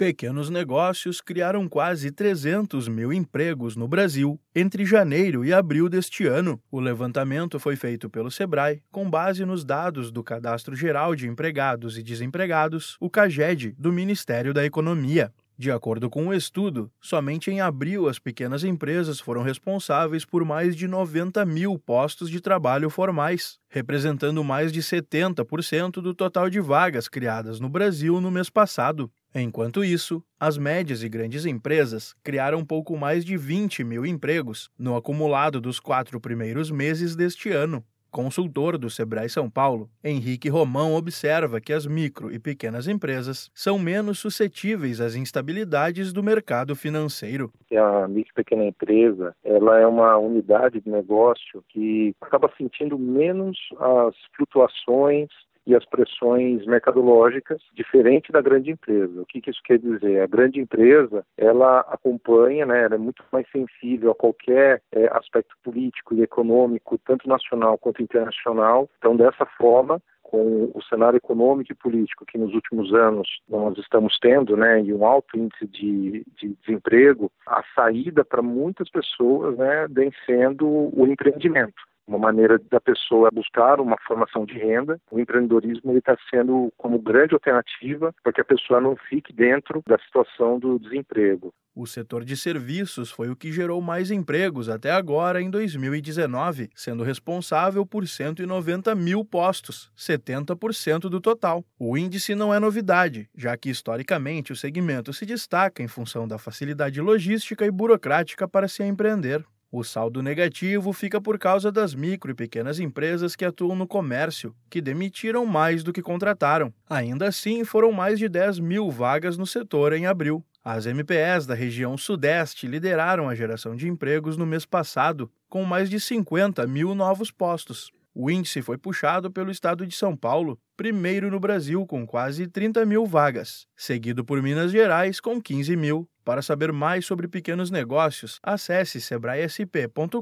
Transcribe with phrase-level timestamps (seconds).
[0.00, 6.58] Pequenos negócios criaram quase 300 mil empregos no Brasil entre janeiro e abril deste ano.
[6.70, 11.98] O levantamento foi feito pelo Sebrae com base nos dados do Cadastro Geral de Empregados
[11.98, 15.30] e Desempregados, o CAGED, do Ministério da Economia.
[15.60, 20.74] De acordo com o estudo, somente em abril as pequenas empresas foram responsáveis por mais
[20.74, 27.08] de 90 mil postos de trabalho formais, representando mais de 70% do total de vagas
[27.08, 29.12] criadas no Brasil no mês passado.
[29.34, 34.96] Enquanto isso, as médias e grandes empresas criaram pouco mais de 20 mil empregos no
[34.96, 37.84] acumulado dos quatro primeiros meses deste ano.
[38.10, 43.78] Consultor do Sebrae São Paulo, Henrique Romão observa que as micro e pequenas empresas são
[43.78, 47.52] menos suscetíveis às instabilidades do mercado financeiro.
[47.72, 53.56] A micro e pequena empresa, ela é uma unidade de negócio que acaba sentindo menos
[53.78, 55.28] as flutuações
[55.66, 59.20] e as pressões mercadológicas, diferente da grande empresa.
[59.20, 60.20] O que, que isso quer dizer?
[60.20, 65.54] A grande empresa, ela acompanha, né, ela é muito mais sensível a qualquer é, aspecto
[65.62, 68.88] político e econômico, tanto nacional quanto internacional.
[68.98, 74.16] Então, dessa forma, com o cenário econômico e político que nos últimos anos nós estamos
[74.20, 79.88] tendo, né, e um alto índice de, de desemprego, a saída para muitas pessoas, né,
[79.90, 85.00] vem sendo o empreendimento uma maneira da pessoa buscar uma formação de renda.
[85.10, 89.96] O empreendedorismo está sendo como grande alternativa para que a pessoa não fique dentro da
[89.98, 91.54] situação do desemprego.
[91.72, 97.04] O setor de serviços foi o que gerou mais empregos até agora em 2019, sendo
[97.04, 101.64] responsável por 190 mil postos, 70% do total.
[101.78, 106.38] O índice não é novidade, já que historicamente o segmento se destaca em função da
[106.38, 109.44] facilidade logística e burocrática para se empreender.
[109.72, 114.52] O saldo negativo fica por causa das micro e pequenas empresas que atuam no comércio,
[114.68, 116.74] que demitiram mais do que contrataram.
[116.88, 120.44] Ainda assim, foram mais de 10 mil vagas no setor em abril.
[120.64, 125.88] As MPS da região Sudeste lideraram a geração de empregos no mês passado, com mais
[125.88, 127.92] de 50 mil novos postos.
[128.12, 132.84] O índice foi puxado pelo estado de São Paulo, primeiro no Brasil, com quase 30
[132.84, 136.09] mil vagas, seguido por Minas Gerais, com 15 mil.
[136.24, 140.20] Para saber mais sobre pequenos negócios, acesse sebraesp.com.br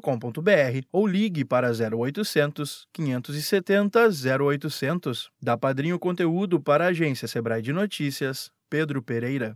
[0.92, 4.08] ou ligue para 0800 570
[4.40, 5.30] 0800.
[5.40, 9.46] Da Padrinho Conteúdo para a agência Sebrae de Notícias, Pedro Pereira.